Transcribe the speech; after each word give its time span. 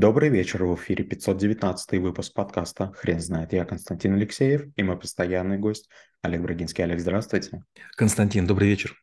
Добрый 0.00 0.30
вечер, 0.30 0.64
в 0.64 0.74
эфире 0.76 1.04
519 1.04 2.00
выпуск 2.00 2.32
подкаста 2.32 2.90
«Хрен 2.96 3.20
знает». 3.20 3.52
Я 3.52 3.66
Константин 3.66 4.14
Алексеев 4.14 4.62
и 4.74 4.82
мой 4.82 4.98
постоянный 4.98 5.58
гость 5.58 5.90
Олег 6.22 6.40
Брагинский. 6.40 6.82
Олег, 6.82 7.00
здравствуйте. 7.00 7.64
Константин, 7.98 8.46
добрый 8.46 8.66
вечер. 8.66 8.96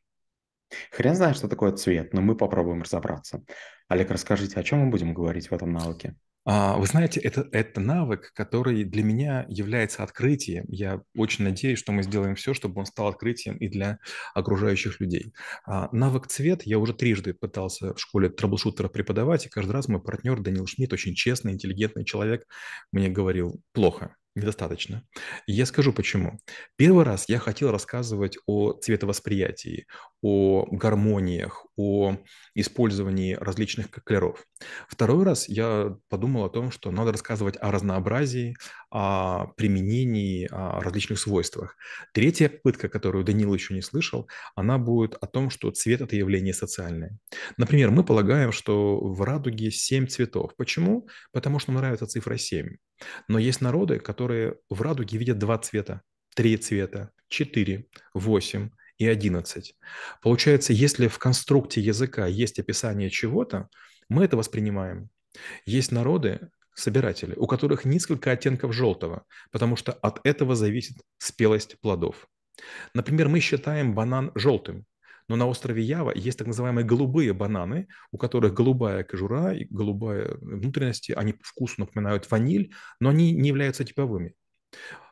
Хрен 0.90 1.14
знает, 1.14 1.38
что 1.38 1.48
такое 1.48 1.74
цвет, 1.74 2.16
но 2.16 2.22
мы 2.22 2.36
попробуем 2.36 2.82
разобраться. 2.82 3.44
Олег, 3.88 4.10
расскажите, 4.10 4.60
о 4.60 4.64
чем 4.64 4.80
мы 4.80 4.90
будем 4.90 5.14
говорить 5.14 5.52
в 5.52 5.54
этом 5.54 5.72
навыке? 5.72 6.16
А, 6.50 6.78
вы 6.78 6.86
знаете, 6.86 7.20
это, 7.20 7.46
это 7.52 7.82
навык, 7.82 8.32
который 8.34 8.86
для 8.86 9.04
меня 9.04 9.46
является 9.50 10.02
открытием. 10.02 10.64
Я 10.70 11.02
очень 11.14 11.44
надеюсь, 11.44 11.78
что 11.78 11.92
мы 11.92 12.04
сделаем 12.04 12.36
все, 12.36 12.54
чтобы 12.54 12.80
он 12.80 12.86
стал 12.86 13.10
открытием 13.10 13.58
и 13.58 13.68
для 13.68 14.00
окружающих 14.34 15.02
людей. 15.02 15.34
А, 15.66 15.90
навык 15.92 16.28
цвет 16.28 16.64
я 16.64 16.80
уже 16.80 16.94
трижды 16.94 17.34
пытался 17.34 17.94
в 17.94 18.00
школе 18.00 18.30
трэблшутера 18.30 18.88
преподавать, 18.88 19.46
и 19.46 19.50
каждый 19.50 19.72
раз 19.72 19.90
мой 19.90 20.02
партнер 20.02 20.40
Данил 20.40 20.68
Шмидт, 20.68 20.94
очень 20.94 21.16
честный, 21.16 21.52
интеллигентный 21.52 22.06
человек, 22.06 22.46
мне 22.94 23.10
говорил, 23.10 23.62
плохо, 23.74 24.16
недостаточно. 24.36 25.04
я 25.48 25.66
скажу 25.66 25.92
почему. 25.92 26.40
Первый 26.78 27.04
раз 27.04 27.28
я 27.28 27.40
хотел 27.40 27.72
рассказывать 27.72 28.38
о 28.46 28.72
цветовосприятии, 28.72 29.86
о 30.22 30.66
гармониях, 30.72 31.67
о 31.78 32.18
использовании 32.56 33.34
различных 33.34 33.90
колеров. 33.92 34.44
Второй 34.90 35.24
раз 35.24 35.48
я 35.48 35.96
подумал 36.10 36.46
о 36.46 36.50
том, 36.50 36.72
что 36.72 36.92
надо 36.92 37.12
рассказывать 37.12 37.56
о 37.62 37.72
разнообразии, 37.72 38.56
о 38.90 39.48
применении, 39.56 40.48
о 40.52 40.82
различных 40.82 41.20
свойствах. 41.20 41.78
Третья 42.14 42.50
попытка, 42.50 42.90
которую 42.90 43.24
Данил 43.24 43.54
еще 43.54 43.74
не 43.74 43.82
слышал, 43.82 44.28
она 44.56 44.78
будет 44.78 45.16
о 45.22 45.28
том, 45.28 45.50
что 45.50 45.72
цвет– 45.72 46.02
это 46.02 46.16
явление 46.16 46.54
социальное. 46.54 47.18
Например, 47.58 47.92
мы 47.92 48.04
полагаем, 48.04 48.52
что 48.52 49.00
в 49.00 49.22
радуге 49.22 49.72
7 49.72 50.08
цветов. 50.08 50.56
Почему? 50.58 51.08
Потому 51.32 51.60
что 51.60 51.72
нравится 51.72 52.08
цифра 52.08 52.38
7. 52.38 52.78
Но 53.28 53.38
есть 53.40 53.62
народы, 53.62 54.00
которые 54.00 54.56
в 54.70 54.82
радуге 54.82 55.18
видят 55.18 55.38
два 55.38 55.58
цвета, 55.60 56.02
три 56.36 56.58
цвета, 56.58 57.12
четыре, 57.28 57.88
восемь 58.14 58.70
и 58.98 59.08
одиннадцать. 59.08 59.76
Получается, 60.22 60.74
если 60.74 61.08
в 61.08 61.20
конструкте 61.20 61.82
языка 61.82 62.28
есть 62.28 62.60
описание 62.60 63.10
чего-то, 63.10 63.70
мы 64.10 64.26
это 64.26 64.38
воспринимаем. 64.38 65.10
Есть 65.66 65.92
народы, 65.92 66.50
собиратели, 66.74 67.34
у 67.36 67.48
которых 67.48 67.86
несколько 67.86 68.32
оттенков 68.32 68.74
желтого, 68.74 69.24
потому 69.52 69.76
что 69.76 69.92
от 69.92 70.26
этого 70.26 70.56
зависит 70.56 70.98
спелость 71.18 71.80
плодов. 71.82 72.28
Например, 72.94 73.28
мы 73.30 73.40
считаем 73.40 73.96
банан 73.96 74.32
желтым, 74.36 74.86
но 75.28 75.36
на 75.36 75.48
острове 75.48 75.84
Ява 75.84 76.14
есть 76.16 76.38
так 76.38 76.48
называемые 76.48 76.86
голубые 76.86 77.34
бананы, 77.34 77.88
у 78.12 78.18
которых 78.18 78.54
голубая 78.54 79.04
кожура 79.04 79.54
и 79.54 79.66
голубая 79.66 80.38
внутренности, 80.40 81.12
они 81.12 81.36
вкус 81.42 81.78
напоминают 81.78 82.30
ваниль, 82.32 82.74
но 83.00 83.10
они 83.10 83.34
не 83.34 83.50
являются 83.50 83.84
типовыми. 83.84 84.36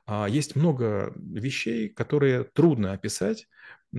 А 0.06 0.28
есть 0.28 0.56
много 0.56 1.14
вещей, 1.16 1.90
которые 1.90 2.44
трудно 2.44 2.94
описать. 2.94 3.48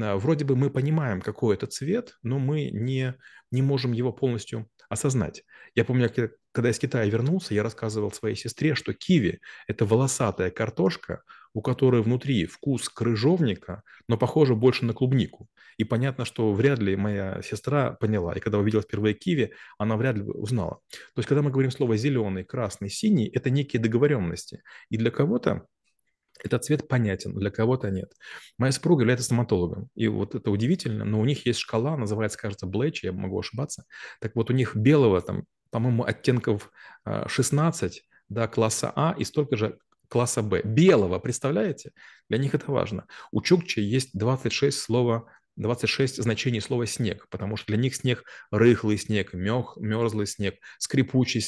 А, 0.00 0.16
вроде 0.16 0.44
бы 0.44 0.56
мы 0.56 0.70
понимаем, 0.70 1.20
какой 1.20 1.56
это 1.56 1.66
цвет, 1.66 2.16
но 2.22 2.38
мы 2.38 2.70
не, 2.70 3.14
не 3.50 3.62
можем 3.62 3.92
его 3.92 4.12
полностью 4.12 4.68
осознать. 4.88 5.44
Я 5.74 5.84
помню, 5.84 6.10
когда 6.52 6.70
из 6.70 6.78
Китая 6.78 7.06
вернулся, 7.06 7.54
я 7.54 7.62
рассказывал 7.62 8.12
своей 8.12 8.36
сестре, 8.36 8.74
что 8.74 8.94
киви– 8.94 9.40
это 9.66 9.84
волосатая 9.84 10.50
картошка, 10.50 11.22
у 11.54 11.60
которой 11.60 12.02
внутри 12.02 12.46
вкус 12.46 12.88
крыжовника, 12.88 13.82
но 14.08 14.16
похоже 14.16 14.54
больше 14.54 14.84
на 14.84 14.92
клубнику. 14.92 15.48
И 15.76 15.84
понятно, 15.84 16.24
что 16.24 16.52
вряд 16.52 16.78
ли 16.78 16.96
моя 16.96 17.42
сестра 17.42 17.92
поняла. 17.92 18.34
И 18.34 18.40
когда 18.40 18.58
увидела 18.58 18.82
впервые 18.82 19.14
киви, 19.14 19.52
она 19.76 19.96
вряд 19.96 20.16
ли 20.16 20.22
узнала. 20.22 20.80
То 20.90 21.18
есть, 21.18 21.28
когда 21.28 21.42
мы 21.42 21.50
говорим 21.50 21.70
слово 21.70 21.96
зеленый, 21.96 22.44
красный, 22.44 22.90
синий, 22.90 23.26
это 23.26 23.50
некие 23.50 23.82
договоренности. 23.82 24.62
И 24.88 24.96
для 24.96 25.10
кого-то 25.10 25.66
этот 26.42 26.64
цвет 26.64 26.88
понятен, 26.88 27.34
для 27.34 27.50
кого-то 27.50 27.90
нет. 27.90 28.12
Моя 28.58 28.72
супруга 28.72 29.02
является 29.02 29.26
стоматологом, 29.26 29.88
и 29.94 30.08
вот 30.08 30.34
это 30.34 30.50
удивительно, 30.50 31.04
но 31.04 31.20
у 31.20 31.24
них 31.24 31.46
есть 31.46 31.58
шкала, 31.58 31.96
называется, 31.96 32.38
кажется, 32.38 32.66
Блэч, 32.66 33.04
я 33.04 33.12
могу 33.12 33.38
ошибаться. 33.38 33.84
Так 34.20 34.34
вот, 34.34 34.50
у 34.50 34.52
них 34.52 34.76
белого 34.76 35.20
там, 35.20 35.44
по-моему, 35.70 36.04
оттенков 36.04 36.70
16, 37.26 37.98
а, 37.98 38.14
да, 38.28 38.48
класса 38.48 38.92
А 38.94 39.14
и 39.16 39.24
столько 39.24 39.56
же 39.56 39.78
класса 40.08 40.42
Б. 40.42 40.62
Белого, 40.62 41.18
представляете? 41.18 41.92
Для 42.28 42.38
них 42.38 42.54
это 42.54 42.70
важно. 42.70 43.06
У 43.32 43.40
чукчи 43.42 43.80
есть 43.80 44.10
26 44.12 44.78
слова 44.78 45.26
26 45.56 46.22
значений 46.22 46.60
слова 46.60 46.86
«снег», 46.86 47.26
потому 47.30 47.56
что 47.56 47.66
для 47.68 47.76
них 47.76 47.96
снег– 47.96 48.24
рыхлый 48.50 48.98
снег, 48.98 49.32
мех, 49.32 49.76
мерзлый 49.80 50.26
снег, 50.26 50.56
скрипучий, 50.78 51.44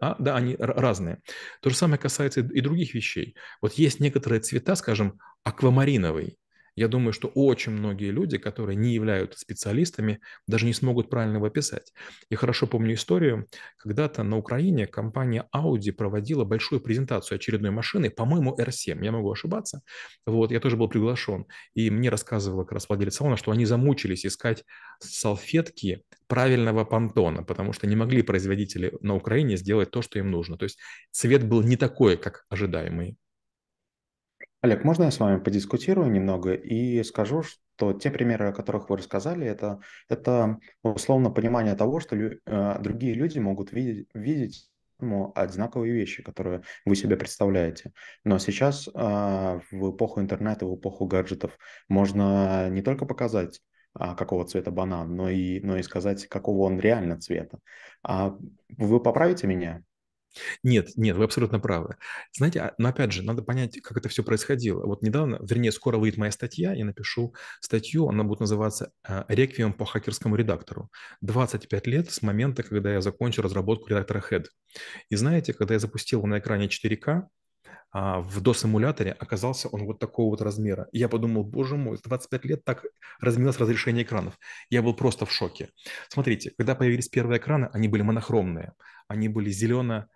а, 0.00 0.16
да, 0.18 0.36
они 0.36 0.56
разные. 0.58 1.20
То 1.60 1.70
же 1.70 1.76
самое 1.76 1.98
касается 1.98 2.40
и 2.40 2.60
других 2.60 2.94
вещей. 2.94 3.36
Вот 3.60 3.74
есть 3.74 4.00
некоторые 4.00 4.40
цвета, 4.40 4.76
скажем, 4.76 5.18
аквамариновый, 5.44 6.38
я 6.76 6.88
думаю, 6.88 7.12
что 7.12 7.28
очень 7.28 7.72
многие 7.72 8.10
люди, 8.10 8.38
которые 8.38 8.76
не 8.76 8.92
являются 8.94 9.40
специалистами, 9.40 10.20
даже 10.46 10.66
не 10.66 10.74
смогут 10.74 11.08
правильно 11.10 11.36
его 11.36 11.46
описать. 11.46 11.92
Я 12.30 12.36
хорошо 12.36 12.66
помню 12.66 12.94
историю, 12.94 13.46
когда-то 13.78 14.22
на 14.22 14.36
Украине 14.36 14.86
компания 14.86 15.48
Audi 15.54 15.90
проводила 15.92 16.44
большую 16.44 16.80
презентацию 16.80 17.36
очередной 17.36 17.70
машины, 17.70 18.10
по-моему, 18.10 18.54
R7, 18.58 19.02
я 19.02 19.10
могу 19.10 19.32
ошибаться. 19.32 19.80
Вот, 20.26 20.52
я 20.52 20.60
тоже 20.60 20.76
был 20.76 20.88
приглашен. 20.88 21.46
И 21.74 21.90
мне 21.90 22.10
рассказывала 22.10 22.64
как 22.64 22.72
раз 22.72 22.88
владелец 22.88 23.16
салона, 23.16 23.36
что 23.36 23.52
они 23.52 23.64
замучились 23.64 24.26
искать 24.26 24.64
салфетки 25.00 26.02
правильного 26.26 26.84
пантона, 26.84 27.42
потому 27.42 27.72
что 27.72 27.86
не 27.86 27.96
могли 27.96 28.22
производители 28.22 28.92
на 29.00 29.14
Украине 29.14 29.56
сделать 29.56 29.90
то, 29.90 30.02
что 30.02 30.18
им 30.18 30.30
нужно. 30.30 30.58
То 30.58 30.64
есть 30.64 30.78
цвет 31.10 31.46
был 31.48 31.62
не 31.62 31.76
такой, 31.76 32.16
как 32.16 32.44
ожидаемый. 32.50 33.16
Олег, 34.66 34.82
можно 34.82 35.04
я 35.04 35.12
с 35.12 35.20
вами 35.20 35.38
подискутирую 35.38 36.10
немного 36.10 36.52
и 36.52 37.00
скажу, 37.04 37.44
что 37.44 37.92
те 37.92 38.10
примеры, 38.10 38.48
о 38.48 38.52
которых 38.52 38.90
вы 38.90 38.96
рассказали, 38.96 39.46
это, 39.46 39.78
это 40.08 40.58
условно 40.82 41.30
понимание 41.30 41.76
того, 41.76 42.00
что 42.00 42.16
лю, 42.16 42.40
э, 42.44 42.76
другие 42.80 43.14
люди 43.14 43.38
могут 43.38 43.70
видеть, 43.70 44.08
видеть 44.12 44.68
ну, 44.98 45.30
одинаковые 45.36 45.92
вещи, 45.92 46.24
которые 46.24 46.62
вы 46.84 46.96
себе 46.96 47.16
представляете. 47.16 47.92
Но 48.24 48.38
сейчас 48.40 48.88
э, 48.88 48.90
в 49.70 49.90
эпоху 49.92 50.20
интернета, 50.20 50.66
в 50.66 50.74
эпоху 50.74 51.06
гаджетов 51.06 51.56
можно 51.88 52.68
не 52.68 52.82
только 52.82 53.06
показать, 53.06 53.60
а, 53.94 54.16
какого 54.16 54.46
цвета 54.46 54.72
банан, 54.72 55.14
но 55.14 55.30
и, 55.30 55.60
но 55.60 55.76
и 55.76 55.82
сказать, 55.84 56.26
какого 56.26 56.64
он 56.64 56.80
реально 56.80 57.20
цвета. 57.20 57.60
А 58.02 58.36
вы 58.76 59.00
поправите 59.00 59.46
меня? 59.46 59.84
Нет, 60.62 60.90
нет, 60.96 61.16
вы 61.16 61.24
абсолютно 61.24 61.58
правы. 61.60 61.96
Знаете, 62.32 62.60
а, 62.60 62.74
но 62.78 62.88
опять 62.88 63.12
же, 63.12 63.22
надо 63.22 63.42
понять, 63.42 63.80
как 63.80 63.96
это 63.96 64.08
все 64.08 64.22
происходило. 64.22 64.84
Вот 64.86 65.02
недавно, 65.02 65.38
вернее, 65.40 65.72
скоро 65.72 65.98
выйдет 65.98 66.18
моя 66.18 66.32
статья, 66.32 66.72
я 66.72 66.84
напишу 66.84 67.34
статью, 67.60 68.08
она 68.08 68.24
будет 68.24 68.40
называться 68.40 68.92
а, 69.06 69.24
«Реквием 69.28 69.72
по 69.72 69.84
хакерскому 69.84 70.36
редактору». 70.36 70.90
25 71.20 71.86
лет 71.86 72.10
с 72.10 72.22
момента, 72.22 72.62
когда 72.62 72.92
я 72.92 73.00
закончил 73.00 73.42
разработку 73.42 73.88
редактора 73.88 74.22
HEAD. 74.30 74.46
И 75.10 75.16
знаете, 75.16 75.52
когда 75.52 75.74
я 75.74 75.80
запустил 75.80 76.24
на 76.26 76.38
экране 76.38 76.68
4К, 76.68 77.28
а, 77.92 78.20
в 78.20 78.42
DOS-эмуляторе 78.42 79.12
оказался 79.12 79.68
он 79.68 79.86
вот 79.86 79.98
такого 79.98 80.30
вот 80.30 80.42
размера. 80.42 80.86
Я 80.92 81.08
подумал, 81.08 81.44
боже 81.44 81.76
мой, 81.76 81.98
25 82.02 82.44
лет 82.44 82.64
так 82.64 82.84
разменилось 83.20 83.58
разрешение 83.58 84.04
экранов. 84.04 84.38
Я 84.68 84.82
был 84.82 84.94
просто 84.94 85.24
в 85.24 85.32
шоке. 85.32 85.70
Смотрите, 86.08 86.52
когда 86.58 86.74
появились 86.74 87.08
первые 87.08 87.38
экраны, 87.38 87.70
они 87.72 87.88
были 87.88 88.02
монохромные. 88.02 88.74
Они 89.08 89.28
были 89.28 89.50
зелено 89.50 90.08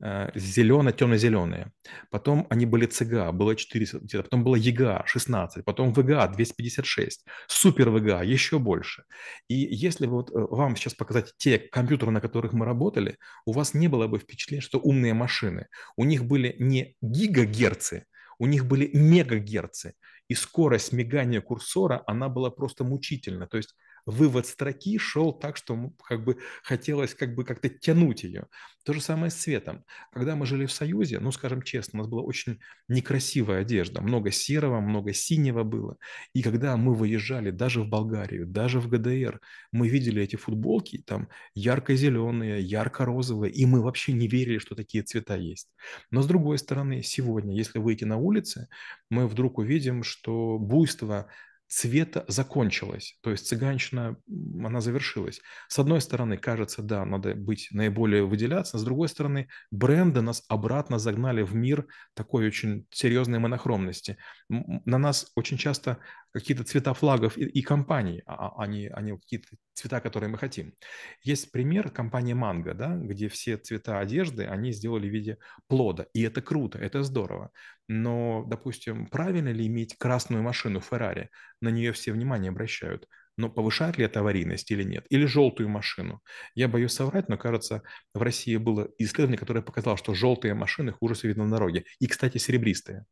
Э, 0.00 0.30
зелено, 0.36 0.92
темно-зеленые. 0.92 1.72
Потом 2.10 2.46
они 2.50 2.66
были 2.66 2.86
ЦГА, 2.86 3.32
было 3.32 3.56
4 3.56 3.84
цвета. 3.86 4.22
Потом 4.22 4.44
было 4.44 4.54
ЕГА 4.54 5.02
16, 5.06 5.64
потом 5.64 5.92
ВГА 5.92 6.28
256, 6.28 7.24
Супер 7.48 7.90
ВГА 7.90 8.22
еще 8.22 8.60
больше. 8.60 9.02
И 9.48 9.54
если 9.54 10.06
вот 10.06 10.30
э, 10.30 10.34
вам 10.34 10.76
сейчас 10.76 10.94
показать 10.94 11.32
те 11.36 11.58
компьютеры, 11.58 12.12
на 12.12 12.20
которых 12.20 12.52
мы 12.52 12.64
работали, 12.64 13.16
у 13.44 13.52
вас 13.52 13.74
не 13.74 13.88
было 13.88 14.06
бы 14.06 14.20
впечатления, 14.20 14.62
что 14.62 14.78
умные 14.78 15.14
машины. 15.14 15.66
У 15.96 16.04
них 16.04 16.24
были 16.24 16.54
не 16.60 16.94
гигагерцы, 17.02 18.04
у 18.38 18.46
них 18.46 18.66
были 18.66 18.90
мегагерцы. 18.94 19.94
И 20.28 20.34
скорость 20.34 20.92
мигания 20.92 21.40
курсора, 21.40 22.04
она 22.06 22.28
была 22.28 22.50
просто 22.50 22.84
мучительна. 22.84 23.48
То 23.48 23.56
есть 23.56 23.74
вывод 24.08 24.46
строки 24.46 24.96
шел 24.98 25.32
так, 25.32 25.56
что 25.58 25.92
как 26.02 26.24
бы 26.24 26.38
хотелось 26.62 27.14
как 27.14 27.34
бы 27.34 27.44
как-то 27.44 27.68
тянуть 27.68 28.24
ее. 28.24 28.46
То 28.84 28.94
же 28.94 29.02
самое 29.02 29.30
с 29.30 29.34
цветом. 29.34 29.84
Когда 30.12 30.34
мы 30.34 30.46
жили 30.46 30.64
в 30.64 30.72
Союзе, 30.72 31.20
ну, 31.20 31.30
скажем 31.30 31.60
честно, 31.60 31.98
у 31.98 32.02
нас 32.02 32.10
была 32.10 32.22
очень 32.22 32.58
некрасивая 32.88 33.60
одежда. 33.60 34.00
Много 34.00 34.30
серого, 34.30 34.80
много 34.80 35.12
синего 35.12 35.62
было. 35.62 35.98
И 36.32 36.42
когда 36.42 36.74
мы 36.78 36.94
выезжали 36.94 37.50
даже 37.50 37.82
в 37.82 37.88
Болгарию, 37.88 38.46
даже 38.46 38.80
в 38.80 38.88
ГДР, 38.88 39.42
мы 39.72 39.88
видели 39.88 40.22
эти 40.22 40.36
футболки, 40.36 41.02
там 41.06 41.28
ярко-зеленые, 41.54 42.62
ярко-розовые, 42.62 43.52
и 43.52 43.66
мы 43.66 43.82
вообще 43.82 44.14
не 44.14 44.26
верили, 44.26 44.56
что 44.56 44.74
такие 44.74 45.04
цвета 45.04 45.36
есть. 45.36 45.68
Но 46.10 46.22
с 46.22 46.26
другой 46.26 46.56
стороны, 46.56 47.02
сегодня, 47.02 47.54
если 47.54 47.78
выйти 47.78 48.04
на 48.04 48.16
улицы, 48.16 48.68
мы 49.10 49.28
вдруг 49.28 49.58
увидим, 49.58 50.02
что 50.02 50.58
буйство 50.58 51.28
цвета 51.68 52.24
закончилась, 52.28 53.18
то 53.20 53.30
есть 53.30 53.46
цыганщина, 53.46 54.16
она 54.64 54.80
завершилась. 54.80 55.40
С 55.68 55.78
одной 55.78 56.00
стороны, 56.00 56.38
кажется, 56.38 56.82
да, 56.82 57.04
надо 57.04 57.34
быть 57.34 57.68
наиболее 57.70 58.24
выделяться, 58.24 58.78
с 58.78 58.84
другой 58.84 59.08
стороны, 59.08 59.48
бренды 59.70 60.22
нас 60.22 60.42
обратно 60.48 60.98
загнали 60.98 61.42
в 61.42 61.54
мир 61.54 61.86
такой 62.14 62.46
очень 62.46 62.86
серьезной 62.90 63.38
монохромности. 63.38 64.16
На 64.48 64.98
нас 64.98 65.30
очень 65.36 65.58
часто 65.58 65.98
какие-то 66.32 66.64
цвета 66.64 66.94
флагов 66.94 67.36
и, 67.36 67.44
и 67.44 67.62
компаний, 67.62 68.22
а, 68.26 68.62
а 68.62 68.66
не, 68.66 68.88
а 68.88 69.00
не 69.02 69.16
какие-то 69.16 69.48
цвета, 69.74 70.00
которые 70.00 70.30
мы 70.30 70.38
хотим. 70.38 70.74
Есть 71.22 71.52
пример 71.52 71.90
компании 71.90 72.32
Манго, 72.32 72.74
да, 72.74 72.96
где 72.96 73.28
все 73.28 73.56
цвета 73.56 73.98
одежды 73.98 74.46
они 74.46 74.72
сделали 74.72 75.08
в 75.08 75.12
виде 75.12 75.38
плода, 75.68 76.06
и 76.14 76.22
это 76.22 76.40
круто, 76.40 76.78
это 76.78 77.02
здорово. 77.02 77.50
Но, 77.88 78.44
допустим, 78.46 79.06
правильно 79.06 79.48
ли 79.48 79.66
иметь 79.66 79.96
красную 79.96 80.42
машину 80.42 80.80
Феррари? 80.80 81.30
На 81.60 81.68
нее 81.68 81.92
все 81.92 82.12
внимание 82.12 82.50
обращают. 82.50 83.08
Но 83.36 83.48
повышает 83.48 83.98
ли 83.98 84.04
это 84.04 84.20
аварийность 84.20 84.70
или 84.70 84.82
нет? 84.82 85.06
Или 85.10 85.24
желтую 85.24 85.68
машину? 85.68 86.20
Я 86.54 86.66
боюсь 86.66 86.92
соврать, 86.92 87.28
но, 87.28 87.38
кажется, 87.38 87.82
в 88.12 88.20
России 88.20 88.56
было 88.56 88.88
исследование, 88.98 89.38
которое 89.38 89.62
показало, 89.62 89.96
что 89.96 90.12
желтые 90.12 90.54
машины 90.54 90.92
хуже 90.92 91.14
видно 91.22 91.44
на 91.44 91.52
дороге. 91.52 91.84
И, 92.00 92.08
кстати, 92.08 92.38
серебристые. 92.38 93.06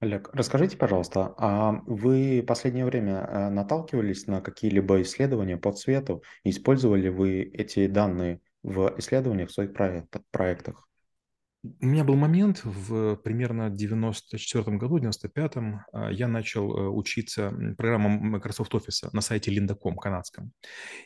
Олег, 0.00 0.28
расскажите, 0.34 0.76
пожалуйста, 0.76 1.34
а 1.38 1.80
вы 1.86 2.44
последнее 2.46 2.84
время 2.84 3.14
э, 3.14 3.48
наталкивались 3.48 4.26
на 4.26 4.42
какие-либо 4.42 5.00
исследования 5.00 5.56
по 5.56 5.72
цвету? 5.72 6.22
Использовали 6.44 7.08
вы 7.08 7.42
эти 7.44 7.86
данные 7.86 8.40
в 8.62 8.94
исследованиях 8.98 9.48
в 9.48 9.54
своих 9.54 9.72
проектах? 9.72 10.86
У 11.80 11.86
меня 11.86 12.04
был 12.04 12.16
момент 12.16 12.60
в 12.64 13.16
примерно 13.16 13.70
94 13.70 14.76
году, 14.76 14.98
95-м, 14.98 15.80
а, 15.92 16.10
я 16.10 16.28
начал 16.28 16.76
э, 16.76 16.88
учиться 16.88 17.52
программам 17.76 18.12
Microsoft 18.30 18.72
Office 18.74 19.08
на 19.12 19.20
сайте 19.20 19.52
lynda.com 19.54 19.96
канадском. 19.96 20.52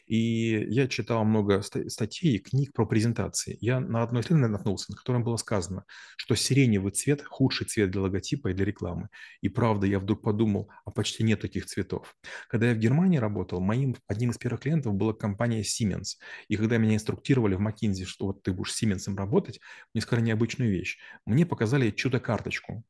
И 0.06 0.66
я 0.68 0.88
читал 0.88 1.24
много 1.24 1.62
статей 1.62 2.36
и 2.36 2.38
книг 2.38 2.72
про 2.72 2.86
презентации. 2.86 3.56
Я 3.60 3.80
на 3.80 4.02
одно 4.02 4.20
исследование 4.20 4.48
наткнулся, 4.48 4.90
на 4.90 4.96
котором 4.96 5.24
было 5.24 5.36
сказано, 5.36 5.84
что 6.16 6.34
сиреневый 6.34 6.92
цвет– 6.92 7.22
худший 7.24 7.66
цвет 7.66 7.90
для 7.90 8.02
логотипа 8.02 8.48
и 8.48 8.52
для 8.52 8.64
рекламы. 8.64 9.08
И 9.40 9.48
правда, 9.48 9.86
я 9.86 9.98
вдруг 9.98 10.22
подумал, 10.22 10.70
а 10.84 10.90
почти 10.90 11.22
нет 11.22 11.40
таких 11.40 11.66
цветов. 11.66 12.14
Когда 12.48 12.68
я 12.68 12.74
в 12.74 12.78
Германии 12.78 13.18
работал, 13.18 13.60
моим 13.60 13.96
одним 14.06 14.30
из 14.30 14.38
первых 14.38 14.60
клиентов 14.60 14.94
была 14.94 15.14
компания 15.14 15.62
Siemens. 15.62 16.16
И 16.48 16.56
когда 16.56 16.76
меня 16.76 16.94
инструктировали 16.94 17.54
в 17.54 17.60
McKinsey, 17.60 18.04
что 18.04 18.26
вот 18.26 18.42
ты 18.42 18.52
будешь 18.52 18.72
с 18.72 18.82
Siemens 18.82 19.14
работать, 19.16 19.60
мне 19.94 20.02
сказали 20.02 20.26
необычно 20.26 20.49
необычную 20.50 20.70
вещь. 20.70 20.98
Мне 21.26 21.46
показали 21.46 21.90
чудо-карточку 21.90 22.84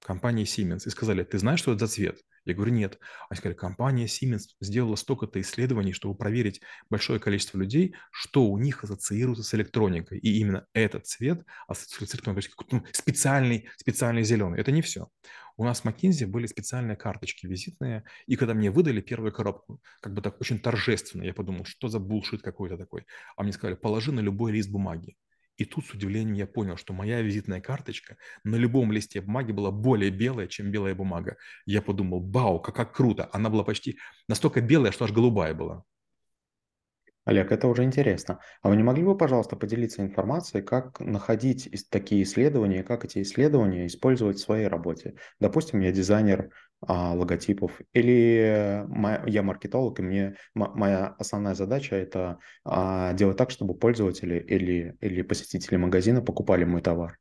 компании 0.00 0.44
Siemens 0.44 0.86
и 0.86 0.90
сказали, 0.90 1.24
ты 1.24 1.38
знаешь, 1.38 1.58
что 1.58 1.72
это 1.72 1.86
за 1.86 1.92
цвет? 1.92 2.20
Я 2.44 2.54
говорю, 2.54 2.72
нет. 2.72 2.98
Они 3.28 3.36
сказали, 3.36 3.56
компания 3.56 4.06
Siemens 4.06 4.42
сделала 4.60 4.96
столько-то 4.96 5.40
исследований, 5.40 5.92
чтобы 5.92 6.16
проверить 6.16 6.60
большое 6.88 7.20
количество 7.20 7.58
людей, 7.58 7.94
что 8.10 8.46
у 8.46 8.58
них 8.58 8.84
ассоциируется 8.84 9.42
с 9.42 9.54
электроникой. 9.54 10.18
И 10.18 10.38
именно 10.38 10.66
этот 10.72 11.06
цвет 11.06 11.44
ассоциируется 11.66 12.16
с 12.16 12.20
электроникой. 12.20 12.52
Ну, 12.70 12.84
специальный, 12.92 13.68
специальный 13.76 14.22
зеленый. 14.22 14.60
Это 14.60 14.72
не 14.72 14.82
все. 14.82 15.08
У 15.56 15.64
нас 15.64 15.80
в 15.80 15.84
McKinsey 15.84 16.26
были 16.26 16.46
специальные 16.46 16.96
карточки 16.96 17.46
визитные, 17.46 18.04
и 18.26 18.36
когда 18.36 18.54
мне 18.54 18.70
выдали 18.70 19.00
первую 19.00 19.32
коробку, 19.32 19.80
как 20.00 20.14
бы 20.14 20.22
так 20.22 20.40
очень 20.40 20.60
торжественно, 20.60 21.24
я 21.24 21.34
подумал, 21.34 21.64
что 21.64 21.88
за 21.88 21.98
булшит 21.98 22.42
какой-то 22.42 22.78
такой. 22.78 23.06
А 23.36 23.42
мне 23.42 23.52
сказали, 23.52 23.74
положи 23.74 24.12
на 24.12 24.20
любой 24.20 24.52
лист 24.52 24.70
бумаги. 24.70 25.16
И 25.58 25.64
тут 25.64 25.84
с 25.86 25.90
удивлением 25.92 26.34
я 26.34 26.46
понял, 26.46 26.76
что 26.76 26.92
моя 26.92 27.20
визитная 27.20 27.60
карточка 27.60 28.16
на 28.44 28.54
любом 28.54 28.92
листе 28.92 29.20
бумаги 29.20 29.50
была 29.50 29.72
более 29.72 30.10
белая, 30.10 30.46
чем 30.46 30.70
белая 30.70 30.94
бумага. 30.94 31.36
Я 31.66 31.82
подумал, 31.82 32.20
бау, 32.20 32.60
как, 32.60 32.76
как 32.76 32.94
круто. 32.94 33.28
Она 33.32 33.50
была 33.50 33.64
почти 33.64 33.98
настолько 34.28 34.60
белая, 34.60 34.92
что 34.92 35.04
аж 35.04 35.12
голубая 35.12 35.54
была. 35.54 35.84
Олег, 37.24 37.52
это 37.52 37.66
уже 37.66 37.82
интересно. 37.82 38.38
А 38.62 38.70
вы 38.70 38.76
не 38.76 38.82
могли 38.82 39.04
бы, 39.04 39.14
пожалуйста, 39.14 39.54
поделиться 39.54 40.00
информацией, 40.00 40.62
как 40.62 40.98
находить 41.00 41.68
такие 41.90 42.22
исследования, 42.22 42.82
как 42.82 43.04
эти 43.04 43.20
исследования 43.20 43.86
использовать 43.86 44.38
в 44.38 44.40
своей 44.40 44.68
работе? 44.68 45.16
Допустим, 45.38 45.80
я 45.80 45.92
дизайнер 45.92 46.50
а, 46.80 47.12
логотипов, 47.14 47.80
или 47.92 48.84
я 49.26 49.42
маркетолог, 49.42 49.98
и 49.98 50.02
мне 50.02 50.36
моя 50.54 51.08
основная 51.18 51.54
задача 51.54 51.96
это 51.96 52.38
а, 52.64 53.12
делать 53.14 53.36
так, 53.36 53.50
чтобы 53.50 53.74
пользователи 53.74 54.38
или, 54.38 54.96
или 55.00 55.22
посетители 55.22 55.76
магазина 55.76 56.22
покупали 56.22 56.64
мой 56.64 56.80
товар. 56.80 57.18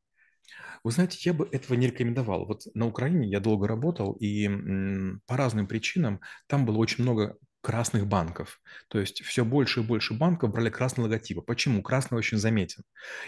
Вы 0.83 0.91
знаете, 0.91 1.17
я 1.23 1.33
бы 1.33 1.49
этого 1.51 1.75
не 1.75 1.87
рекомендовал. 1.87 2.45
Вот 2.45 2.63
на 2.73 2.87
Украине 2.87 3.27
я 3.27 3.39
долго 3.39 3.67
работал, 3.67 4.13
и 4.13 4.47
по 5.25 5.35
разным 5.35 5.67
причинам 5.67 6.21
там 6.47 6.65
было 6.65 6.77
очень 6.77 7.03
много 7.03 7.37
красных 7.67 8.07
банков. 8.07 8.61
То 8.87 8.97
есть 8.97 9.21
все 9.23 9.43
больше 9.43 9.81
и 9.81 9.83
больше 9.83 10.13
банков 10.13 10.53
брали 10.53 10.69
красный 10.69 11.03
логотип. 11.03 11.45
Почему? 11.45 11.83
Красный 11.83 12.17
очень 12.17 12.37
заметен. 12.37 12.83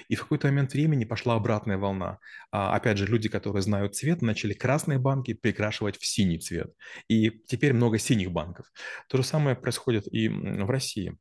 И 0.08 0.16
в 0.16 0.22
какой-то 0.22 0.48
момент 0.48 0.72
времени 0.72 1.04
пошла 1.04 1.36
обратная 1.36 1.78
волна. 1.78 2.20
А, 2.50 2.74
опять 2.74 2.98
же, 2.98 3.06
люди, 3.06 3.28
которые 3.28 3.62
знают 3.64 3.98
цвет, 3.98 4.22
начали 4.22 4.54
красные 4.54 4.98
банки 4.98 5.34
перекрашивать 5.34 5.98
в 5.98 6.06
синий 6.06 6.40
цвет. 6.40 6.72
И 7.10 7.32
теперь 7.48 7.74
много 7.74 7.98
синих 7.98 8.32
банков. 8.32 8.72
То 9.10 9.18
же 9.18 9.24
самое 9.24 9.58
происходит 9.58 10.08
и 10.10 10.30
в 10.30 10.70
России. 10.70 11.18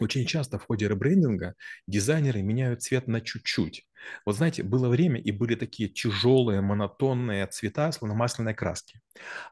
Очень 0.00 0.26
часто 0.26 0.58
в 0.58 0.64
ходе 0.64 0.88
ребрендинга 0.88 1.54
дизайнеры 1.86 2.42
меняют 2.42 2.82
цвет 2.82 3.06
на 3.06 3.20
чуть-чуть. 3.20 3.86
Вот 4.24 4.36
знаете, 4.36 4.62
было 4.62 4.88
время, 4.88 5.20
и 5.20 5.30
были 5.30 5.54
такие 5.54 5.88
тяжелые, 5.88 6.60
монотонные 6.60 7.46
цвета, 7.46 7.92
словно 7.92 8.16
масляной 8.16 8.54
краски. 8.54 9.00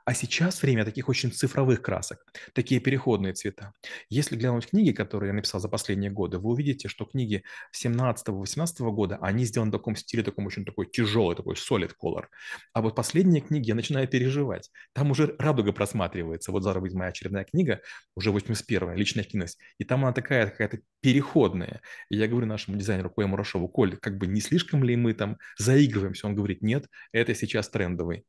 А 0.04 0.14
сейчас 0.14 0.62
время 0.62 0.84
таких 0.84 1.08
очень 1.08 1.32
цифровых 1.32 1.82
красок, 1.82 2.24
такие 2.52 2.80
переходные 2.80 3.32
цвета. 3.32 3.72
Если 4.08 4.36
глянуть 4.36 4.66
книги, 4.66 4.92
которые 4.92 5.28
я 5.28 5.34
написал 5.34 5.60
за 5.60 5.68
последние 5.68 6.10
годы, 6.10 6.38
вы 6.38 6.50
увидите, 6.50 6.88
что 6.88 7.04
книги 7.04 7.42
17-18 7.74 8.90
года, 8.90 9.18
они 9.20 9.44
сделаны 9.44 9.70
в 9.70 9.72
таком 9.72 9.96
стиле, 9.96 10.22
таком 10.22 10.46
очень 10.46 10.64
такой 10.64 10.86
тяжелый, 10.86 11.36
такой 11.36 11.54
solid 11.54 11.92
color. 12.02 12.26
А 12.72 12.82
вот 12.82 12.94
последние 12.94 13.40
книги 13.40 13.68
я 13.68 13.74
начинаю 13.74 14.08
переживать. 14.08 14.70
Там 14.92 15.10
уже 15.10 15.34
радуга 15.38 15.72
просматривается. 15.72 16.52
Вот 16.52 16.62
зараз 16.62 16.82
будет 16.82 16.94
моя 16.94 17.10
очередная 17.10 17.44
книга, 17.44 17.80
уже 18.14 18.30
81-я, 18.30 18.94
«Личная 18.94 19.24
активность». 19.24 19.58
И 19.78 19.84
там 19.84 20.04
она 20.04 20.12
такая 20.12 20.48
какая-то 20.48 20.78
переходная. 21.04 21.82
И 22.08 22.16
я 22.16 22.26
говорю 22.26 22.46
нашему 22.46 22.78
дизайнеру 22.78 23.10
Коле 23.10 23.26
Мурашову, 23.26 23.68
Коль, 23.68 23.98
как 23.98 24.16
бы 24.16 24.26
не 24.26 24.40
слишком 24.40 24.82
ли 24.82 24.96
мы 24.96 25.12
там 25.12 25.36
заигрываемся? 25.58 26.26
Он 26.26 26.34
говорит, 26.34 26.62
нет, 26.62 26.86
это 27.12 27.34
сейчас 27.34 27.68
трендовый. 27.68 28.24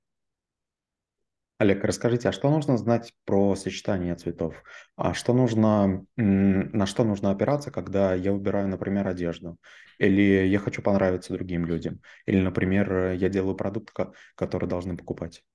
Олег, 1.57 1.85
расскажите, 1.85 2.27
а 2.27 2.33
что 2.33 2.49
нужно 2.49 2.77
знать 2.77 3.13
про 3.23 3.55
сочетание 3.55 4.13
цветов? 4.15 4.61
А 4.97 5.13
что 5.13 5.33
нужно, 5.33 6.05
на 6.17 6.85
что 6.85 7.05
нужно 7.05 7.31
опираться, 7.31 7.71
когда 7.71 8.13
я 8.13 8.33
выбираю, 8.33 8.67
например, 8.67 9.07
одежду? 9.07 9.57
Или 9.97 10.45
я 10.45 10.59
хочу 10.59 10.81
понравиться 10.81 11.31
другим 11.31 11.65
людям? 11.65 12.01
Или, 12.25 12.41
например, 12.41 13.13
я 13.13 13.29
делаю 13.29 13.55
продукт, 13.55 13.93
который 14.35 14.67
должны 14.67 14.97
покупать? 14.97 15.45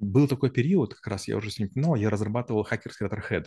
Был 0.00 0.28
такой 0.28 0.50
период, 0.50 0.94
как 0.94 1.08
раз 1.08 1.26
я 1.26 1.36
уже 1.36 1.50
с 1.50 1.58
ним 1.58 1.68
упоминал, 1.68 1.96
я 1.96 2.08
разрабатывал 2.08 2.62
хакерский 2.62 3.06
Letterhead. 3.06 3.46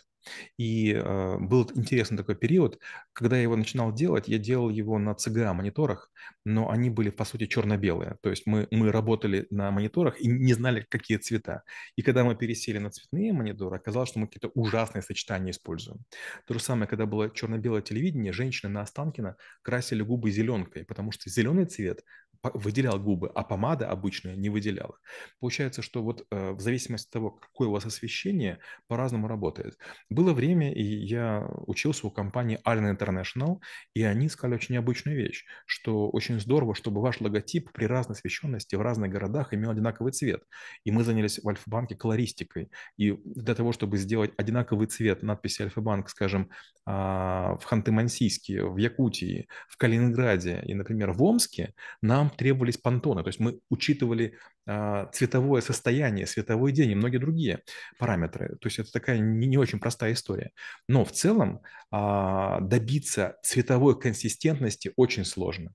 И 0.58 0.92
э, 0.92 1.38
был 1.40 1.70
интересный 1.76 2.18
такой 2.18 2.36
период, 2.36 2.78
когда 3.14 3.38
я 3.38 3.44
его 3.44 3.56
начинал 3.56 3.94
делать, 3.94 4.28
я 4.28 4.38
делал 4.38 4.70
его 4.70 5.00
на 5.00 5.12
CGA-мониторах, 5.12 6.12
но 6.44 6.70
они 6.70 6.90
были, 6.90 7.10
по 7.10 7.24
сути, 7.24 7.48
черно-белые. 7.48 8.18
То 8.22 8.30
есть 8.30 8.46
мы, 8.48 8.68
мы 8.70 8.92
работали 8.92 9.48
на 9.50 9.72
мониторах 9.72 10.20
и 10.20 10.28
не 10.28 10.54
знали, 10.54 10.86
какие 10.90 11.18
цвета. 11.18 11.64
И 11.96 12.02
когда 12.02 12.26
мы 12.26 12.36
пересели 12.36 12.80
на 12.80 12.90
цветные 12.90 13.32
мониторы, 13.32 13.78
оказалось, 13.78 14.10
что 14.10 14.20
мы 14.20 14.28
какие-то 14.28 14.50
ужасные 14.54 15.04
сочетания 15.04 15.52
используем. 15.52 16.00
То 16.46 16.54
же 16.54 16.60
самое, 16.60 16.88
когда 16.88 17.06
было 17.06 17.30
черно-белое 17.30 17.82
телевидение, 17.82 18.34
женщины 18.34 18.72
на 18.72 18.82
Останкино 18.82 19.38
красили 19.62 20.02
губы 20.02 20.32
зеленкой, 20.32 20.84
потому 20.84 21.14
что 21.14 21.30
зеленый 21.30 21.66
цвет 21.66 22.04
выделял 22.44 23.00
губы, 23.00 23.32
а 23.34 23.44
помада 23.44 23.90
обычная 23.90 24.36
не 24.36 24.50
выделяла. 24.50 24.98
Получается, 25.40 25.82
что 25.82 26.02
вот 26.04 26.26
э, 26.32 26.52
в 26.52 26.60
зависимости 26.60 27.08
от 27.08 27.14
того, 27.14 27.32
какое 27.32 27.68
у 27.68 27.72
вас 27.72 27.86
освещение, 27.86 28.60
по-разному 28.88 29.28
работает. 29.28 29.78
Было 30.10 30.34
время, 30.34 30.74
и 30.74 30.84
я 30.84 31.48
учился 31.68 32.08
у 32.08 32.12
компании 32.12 32.60
Allen 32.66 32.98
International, 32.98 33.60
и 33.94 34.04
они 34.04 34.28
сказали 34.30 34.56
очень 34.56 34.74
необычную 34.74 35.18
вещь, 35.18 35.46
что 35.66 36.10
очень 36.10 36.40
здорово, 36.40 36.74
чтобы 36.74 37.02
ваш 37.02 37.22
логотип 37.22 37.72
при 37.72 37.86
разной 37.86 38.16
освещенности 38.16 38.76
в 38.76 38.82
разных 38.82 39.12
городах 39.12 39.54
имел 39.54 39.72
одинаковый 39.72 40.12
цвет. 40.12 40.44
И 40.84 40.92
мы 40.92 41.04
занялись 41.04 41.40
в 41.44 41.48
Альфа-банке 41.48 41.96
колористикой. 41.96 42.72
И 42.98 43.12
для 43.24 43.54
того, 43.54 43.72
чтобы 43.72 43.98
сделать 43.98 44.32
одинаковый 44.38 44.88
цвет 44.88 45.22
надписи 45.22 45.62
Альфа-банк, 45.62 46.10
скажем, 46.10 46.50
а, 46.86 47.58
в 47.60 47.72
Ханты-Мансийске, 47.72 48.66
в 48.66 48.78
Якутии, 48.78 49.48
в 49.70 49.78
Калининграде 49.78 50.62
и, 50.66 50.74
например, 50.74 51.12
в 51.12 51.22
Омске, 51.24 51.74
нам 52.02 52.31
требовались 52.38 52.78
понтоны. 52.78 53.24
То 53.24 53.30
есть 53.30 53.40
мы 53.40 53.60
учитывали 53.70 54.38
а, 54.66 55.08
цветовое 55.08 55.62
состояние, 55.62 56.28
световой 56.28 56.72
день 56.72 56.92
и 56.92 56.96
многие 56.96 57.18
другие 57.18 57.62
параметры. 58.00 58.58
То 58.60 58.68
есть 58.68 58.80
это 58.80 58.92
такая 58.92 59.20
не, 59.20 59.48
не 59.48 59.58
очень 59.58 59.80
простая 59.80 60.14
история. 60.14 60.52
Но 60.88 61.06
в 61.06 61.12
целом 61.12 61.62
а, 61.92 62.60
добиться 62.62 63.38
цветовой 63.44 64.00
консистентности 64.00 64.92
очень 64.96 65.26
сложно. 65.26 65.74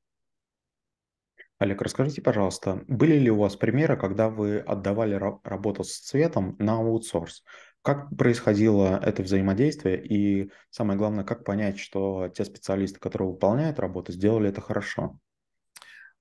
Олег, 1.59 1.81
расскажите, 1.81 2.21
пожалуйста, 2.21 2.85
были 2.87 3.15
ли 3.19 3.31
у 3.31 3.39
вас 3.39 3.57
примеры, 3.57 3.97
когда 3.97 4.29
вы 4.29 4.59
отдавали 4.59 5.17
ра- 5.17 5.41
работу 5.43 5.85
с 5.85 5.99
цветом 6.01 6.55
на 6.59 6.75
аутсорс? 6.75 7.45
Как 7.81 8.11
происходило 8.15 9.01
это 9.03 9.23
взаимодействие? 9.23 10.05
И 10.05 10.51
самое 10.71 10.99
главное, 10.99 11.25
как 11.25 11.45
понять, 11.45 11.79
что 11.79 12.29
те 12.29 12.45
специалисты, 12.45 13.01
которые 13.01 13.29
выполняют 13.31 13.79
работу, 13.79 14.13
сделали 14.13 14.51
это 14.51 14.61
хорошо? 14.61 15.19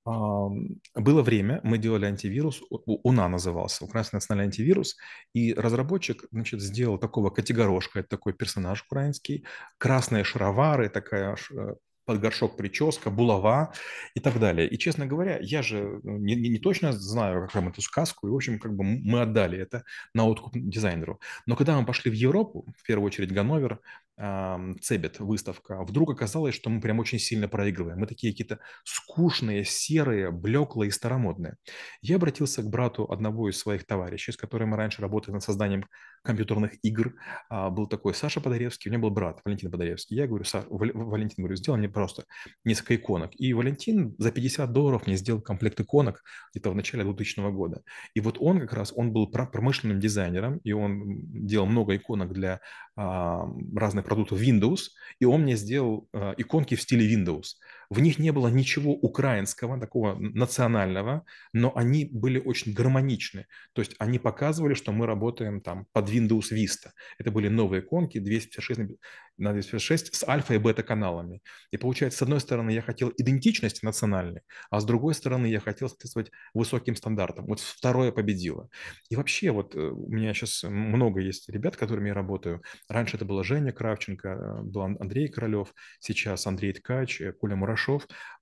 Было 0.05 1.23
время, 1.23 1.61
мы 1.63 1.79
делали 1.79 2.05
антивирус, 2.05 2.61
УНА 2.69 3.27
назывался, 3.27 3.85
Украинский 3.85 4.17
национальный 4.17 4.45
антивирус, 4.45 4.97
и 5.33 5.53
разработчик, 5.55 6.25
значит, 6.31 6.61
сделал 6.61 6.99
такого 6.99 7.31
Котигорошка, 7.31 7.99
это 7.99 8.09
такой 8.09 8.33
персонаж 8.33 8.83
украинский, 8.83 9.45
красные 9.79 10.23
шаровары, 10.23 10.89
такая 10.89 11.35
э, 11.51 11.75
под 12.05 12.19
горшок 12.19 12.55
прическа, 12.55 13.09
булава 13.09 13.73
и 14.13 14.19
так 14.19 14.39
далее. 14.39 14.69
И, 14.69 14.77
честно 14.77 15.07
говоря, 15.07 15.39
я 15.41 15.63
же 15.63 15.99
ну, 16.03 16.17
не, 16.19 16.35
не- 16.35 16.49
не 16.49 16.59
точно 16.59 16.93
знаю, 16.93 17.41
как 17.41 17.55
вам 17.55 17.69
эту 17.69 17.81
сказку, 17.81 18.27
и, 18.27 18.31
в 18.31 18.35
общем, 18.35 18.59
как 18.59 18.75
бы 18.75 18.83
мы 18.83 19.21
отдали 19.21 19.57
это 19.57 19.83
на 20.13 20.25
откуп 20.25 20.53
дизайнеру. 20.55 21.19
Но 21.47 21.55
когда 21.55 21.79
мы 21.79 21.85
пошли 21.85 22.11
в 22.11 22.13
Европу, 22.13 22.67
в 22.77 22.85
первую 22.85 23.07
очередь 23.07 23.33
Ганновер, 23.33 23.79
Цебет 24.17 25.19
выставка, 25.19 25.83
вдруг 25.83 26.11
оказалось, 26.11 26.55
что 26.55 26.69
мы 26.69 26.79
прям 26.79 26.99
очень 26.99 27.19
сильно 27.19 27.49
проигрываем. 27.49 27.99
Мы 27.99 28.07
такие 28.07 28.31
какие-то 28.31 28.59
скучные, 28.85 29.65
серые, 29.65 30.31
блеклые 30.31 30.87
и 30.87 30.91
старомодные. 30.91 31.55
Я 32.01 32.15
обратился 32.15 32.63
к 32.63 32.69
брату 32.69 33.11
одного 33.11 33.49
из 33.49 33.57
своих 33.57 33.85
товарищей, 33.85 34.31
с 34.31 34.37
которым 34.37 34.69
мы 34.69 34.77
раньше 34.77 35.01
работали 35.01 35.33
над 35.33 35.43
созданием 35.43 35.85
компьютерных 36.23 36.73
игр. 36.81 37.13
А, 37.49 37.69
был 37.69 37.87
такой 37.87 38.13
Саша 38.13 38.39
Подоревский, 38.39 38.89
у 38.89 38.93
меня 38.93 39.01
был 39.01 39.11
брат 39.11 39.41
Валентин 39.43 39.69
Подоревский. 39.69 40.15
Я 40.15 40.27
говорю, 40.27 40.45
Са, 40.45 40.65
Вал- 40.69 40.91
Валентин, 40.93 41.43
говорю, 41.43 41.57
сделай 41.57 41.77
мне 41.77 41.89
просто 41.89 42.23
несколько 42.63 42.95
иконок. 42.95 43.31
И 43.35 43.53
Валентин 43.53 44.15
за 44.17 44.31
50 44.31 44.71
долларов 44.71 45.07
мне 45.07 45.17
сделал 45.17 45.41
комплект 45.41 45.79
иконок 45.79 46.23
где-то 46.53 46.71
в 46.71 46.75
начале 46.75 47.03
2000 47.03 47.51
года. 47.51 47.83
И 48.13 48.21
вот 48.21 48.37
он 48.39 48.59
как 48.59 48.73
раз, 48.73 48.93
он 48.95 49.11
был 49.11 49.29
промышленным 49.29 49.99
дизайнером, 49.99 50.57
и 50.59 50.71
он 50.71 51.19
делал 51.25 51.67
много 51.67 51.95
иконок 51.95 52.33
для 52.33 52.61
разных 52.95 54.04
продуктов 54.05 54.41
Windows, 54.41 54.91
и 55.19 55.25
он 55.25 55.41
мне 55.41 55.55
сделал 55.55 56.07
а, 56.13 56.33
иконки 56.37 56.75
в 56.75 56.81
стиле 56.81 57.13
Windows. 57.13 57.55
В 57.89 57.99
них 57.99 58.19
не 58.19 58.31
было 58.31 58.47
ничего 58.47 58.91
украинского, 58.93 59.79
такого 59.79 60.15
национального, 60.15 61.25
но 61.53 61.71
они 61.75 62.09
были 62.11 62.39
очень 62.39 62.73
гармоничны. 62.73 63.45
То 63.73 63.81
есть 63.81 63.95
они 63.99 64.19
показывали, 64.19 64.73
что 64.73 64.91
мы 64.91 65.05
работаем 65.05 65.61
там 65.61 65.85
под 65.93 66.09
Windows 66.09 66.51
Vista. 66.51 66.91
Это 67.17 67.31
были 67.31 67.47
новые 67.47 67.81
иконки 67.81 68.19
256 68.19 68.97
на 69.37 69.51
256 69.51 70.15
с 70.15 70.23
альфа 70.27 70.53
и 70.53 70.57
бета 70.57 70.83
каналами. 70.83 71.41
И 71.71 71.77
получается, 71.77 72.19
с 72.19 72.21
одной 72.21 72.39
стороны, 72.39 72.71
я 72.71 72.81
хотел 72.81 73.11
идентичности 73.17 73.83
национальной, 73.83 74.41
а 74.69 74.79
с 74.79 74.85
другой 74.85 75.13
стороны, 75.13 75.47
я 75.47 75.59
хотел 75.59 75.89
соответствовать 75.89 76.31
высоким 76.53 76.95
стандартам. 76.95 77.45
Вот 77.45 77.59
второе 77.59 78.11
победило. 78.11 78.69
И 79.09 79.15
вообще, 79.15 79.51
вот 79.51 79.75
э, 79.75 79.79
у 79.79 80.09
меня 80.09 80.33
сейчас 80.33 80.63
много 80.63 81.19
есть 81.19 81.49
ребят, 81.49 81.75
с 81.75 81.77
которыми 81.77 82.09
я 82.09 82.13
работаю. 82.13 82.61
Раньше 82.87 83.17
это 83.17 83.25
была 83.25 83.43
Женя 83.43 83.71
Кравченко, 83.71 84.29
э, 84.29 84.61
был 84.63 84.83
Андрей 84.83 85.27
Королев, 85.27 85.73
сейчас 85.99 86.47
Андрей 86.47 86.73
Ткач, 86.73 87.21
э, 87.21 87.33
Коля 87.33 87.55
Мурашов. 87.55 87.74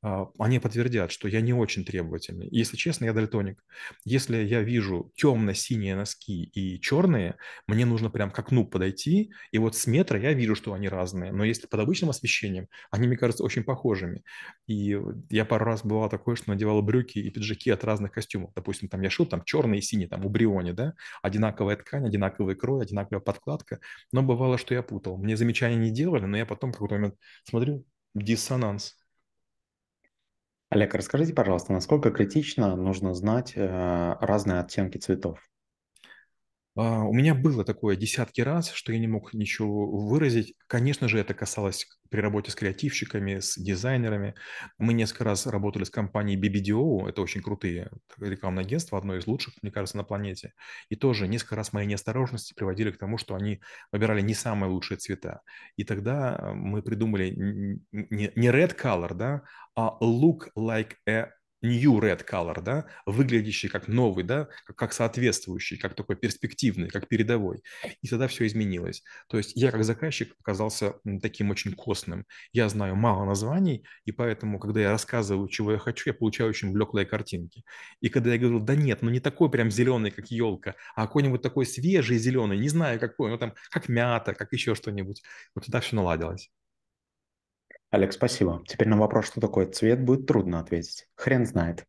А, 0.02 0.28
Они 0.38 0.60
подтвердят, 0.60 1.12
что 1.12 1.28
я 1.28 1.42
не 1.42 1.54
очень 1.54 1.86
требовательный. 1.86 2.48
Если 2.52 2.76
честно, 2.76 3.06
я 3.06 3.14
дальтоник. 3.14 3.64
Если 4.04 4.38
я 4.38 4.62
вижу 4.62 5.12
темно-синие 5.16 5.96
носки 5.96 6.44
и 6.44 6.80
черные, 6.82 7.36
мне 7.68 7.86
нужно 7.86 8.10
прям 8.10 8.30
к 8.32 8.38
окну 8.38 8.66
подойти, 8.68 9.32
и 9.52 9.58
вот 9.58 9.76
с 9.76 9.88
метра 9.88 10.20
я 10.20 10.34
вижу, 10.34 10.56
что 10.56 10.74
они 10.74 10.90
разные. 10.90 11.32
Но 11.32 11.44
если 11.44 11.68
под 11.68 11.80
обычным 11.80 12.10
освещением, 12.10 12.68
они, 12.92 13.08
мне 13.08 13.18
кажется, 13.18 13.44
очень 13.44 13.64
похожими. 13.64 14.24
И 14.68 14.98
я 15.30 15.46
пару 15.46 15.66
раз 15.66 15.84
бывало 15.84 16.10
такое, 16.10 16.36
что 16.36 16.50
надевал 16.50 16.82
брюки 16.82 17.20
и 17.20 17.30
пиджаки 17.30 17.70
от 17.72 17.84
разных 17.84 18.12
костюмов. 18.12 18.52
Допустим, 18.56 18.90
там 18.90 19.02
я 19.02 19.10
шил 19.10 19.26
там 19.26 19.44
черный 19.44 19.80
и 19.80 19.82
синий, 19.82 20.08
там 20.08 20.26
у 20.26 20.30
Бриони, 20.30 20.72
да, 20.72 20.94
одинаковая 21.22 21.78
ткань, 21.78 22.06
одинаковый 22.06 22.56
крой, 22.56 22.84
одинаковая 22.84 23.22
подкладка. 23.22 23.80
Но 24.12 24.22
бывало, 24.24 24.58
что 24.58 24.74
я 24.74 24.84
путал. 24.84 25.18
Мне 25.18 25.38
замечания 25.38 25.76
не 25.78 25.92
делали, 25.92 26.26
но 26.26 26.38
я 26.38 26.46
потом 26.46 26.72
в 26.72 26.74
какой-то 26.74 26.96
момент 26.96 27.16
смотрю, 27.44 27.86
диссонанс. 28.16 28.96
Олег, 30.74 30.96
расскажите, 30.96 31.36
пожалуйста, 31.36 31.72
насколько 31.72 32.10
критично 32.10 32.76
нужно 32.76 33.14
знать 33.14 33.54
э, 33.56 34.16
разные 34.20 34.60
оттенки 34.60 34.98
цветов? 34.98 35.38
А, 36.76 37.04
У 37.04 37.14
меня 37.14 37.36
было 37.36 37.64
такое 37.64 37.96
десятки 37.96 38.42
раз, 38.42 38.72
что 38.72 38.94
я 38.94 39.00
не 39.00 39.08
мог 39.08 39.34
ничего 39.34 39.86
выразить. 40.08 40.56
Конечно 40.68 41.08
же, 41.08 41.20
это 41.20 41.34
касалось 41.36 41.86
при 42.10 42.20
работе 42.20 42.52
с 42.52 42.56
креативщиками, 42.56 43.40
с 43.40 43.56
дизайнерами. 43.58 44.34
Мы 44.80 44.94
несколько 44.94 45.24
раз 45.24 45.46
работали 45.46 45.84
с 45.84 45.92
компанией 45.92 46.40
BBDO, 46.40 47.08
это 47.08 47.22
очень 47.22 47.42
крутые 47.42 47.92
рекламные 48.20 48.66
агентства, 48.66 48.98
одно 48.98 49.16
из 49.16 49.28
лучших, 49.28 49.54
мне 49.62 49.72
кажется, 49.72 49.98
на 49.98 50.04
планете. 50.04 50.54
И 50.90 50.96
тоже 50.96 51.28
несколько 51.28 51.56
раз 51.56 51.74
мои 51.74 51.86
неосторожности 51.86 52.54
приводили 52.56 52.92
к 52.92 52.98
тому, 52.98 53.18
что 53.20 53.36
они 53.36 53.62
выбирали 53.92 54.22
не 54.22 54.34
самые 54.34 54.72
лучшие 54.72 54.98
цвета. 54.98 55.42
И 55.76 55.84
тогда 55.84 56.36
э, 56.36 56.54
мы 56.54 56.82
придумали 56.82 57.30
не 57.92 58.48
red 58.50 58.76
color, 58.80 59.14
да, 59.14 59.44
а 59.76 59.98
look 60.02 60.50
like 60.58 60.94
a 61.08 61.30
new 61.64 62.00
red 62.00 62.26
color, 62.30 62.62
да, 62.62 62.86
выглядящий 63.06 63.70
как 63.70 63.88
новый, 63.88 64.24
да, 64.24 64.48
как, 64.76 64.94
соответствующий, 64.94 65.78
как 65.78 65.96
такой 65.96 66.16
перспективный, 66.16 66.90
как 66.90 67.08
передовой. 67.08 67.64
И 68.02 68.08
тогда 68.08 68.28
все 68.28 68.46
изменилось. 68.46 69.04
То 69.28 69.38
есть 69.38 69.54
я 69.56 69.72
как 69.72 69.84
заказчик 69.84 70.36
оказался 70.40 70.96
таким 71.22 71.50
очень 71.50 71.74
костным. 71.74 72.26
Я 72.52 72.70
знаю 72.70 72.96
мало 72.96 73.26
названий, 73.26 73.86
и 74.06 74.12
поэтому, 74.12 74.60
когда 74.60 74.82
я 74.82 74.92
рассказываю, 74.92 75.48
чего 75.48 75.72
я 75.72 75.78
хочу, 75.78 76.10
я 76.10 76.14
получаю 76.14 76.50
очень 76.50 76.72
блеклые 76.72 77.06
картинки. 77.06 77.64
И 78.02 78.10
когда 78.10 78.32
я 78.34 78.38
говорю, 78.38 78.60
да 78.60 78.76
нет, 78.76 79.02
ну 79.02 79.10
не 79.10 79.20
такой 79.20 79.50
прям 79.50 79.72
зеленый, 79.72 80.12
как 80.12 80.32
елка, 80.32 80.76
а 80.96 81.08
какой-нибудь 81.08 81.42
такой 81.42 81.66
свежий 81.66 82.18
зеленый, 82.18 82.58
не 82.58 82.70
знаю 82.70 83.00
какой, 83.00 83.32
ну 83.32 83.38
там 83.38 83.54
как 83.70 83.90
мята, 83.90 84.34
как 84.34 84.52
еще 84.54 84.76
что-нибудь. 84.76 85.24
Вот 85.56 85.66
тогда 85.66 85.80
все 85.80 85.96
наладилось. 85.96 86.52
Олег, 87.94 88.12
спасибо. 88.12 88.64
Теперь 88.66 88.88
на 88.88 88.98
вопрос, 88.98 89.28
что 89.28 89.40
такое 89.40 89.68
цвет, 89.68 90.04
будет 90.04 90.26
трудно 90.26 90.60
ответить. 90.60 91.06
Хрен 91.14 91.46
знает. 91.46 91.86